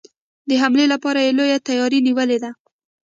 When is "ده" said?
2.43-2.51